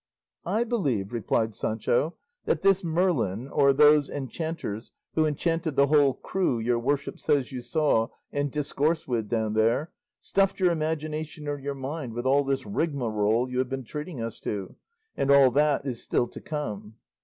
"I 0.47 0.63
believe," 0.63 1.13
replied 1.13 1.53
Sancho, 1.53 2.15
"that 2.45 2.63
this 2.63 2.83
Merlin, 2.83 3.47
or 3.47 3.71
those 3.71 4.09
enchanters 4.09 4.89
who 5.13 5.27
enchanted 5.27 5.75
the 5.75 5.85
whole 5.85 6.15
crew 6.15 6.57
your 6.57 6.79
worship 6.79 7.19
says 7.19 7.51
you 7.51 7.61
saw 7.61 8.07
and 8.31 8.51
discoursed 8.51 9.07
with 9.07 9.29
down 9.29 9.53
there, 9.53 9.91
stuffed 10.19 10.59
your 10.59 10.71
imagination 10.71 11.47
or 11.47 11.59
your 11.59 11.75
mind 11.75 12.15
with 12.15 12.25
all 12.25 12.43
this 12.43 12.65
rigmarole 12.65 13.47
you 13.51 13.59
have 13.59 13.69
been 13.69 13.83
treating 13.85 14.19
us 14.19 14.39
to, 14.39 14.75
and 15.15 15.29
all 15.29 15.51
that 15.51 15.85
is 15.85 16.01
still 16.01 16.27
to 16.29 16.41
come." 16.41 16.95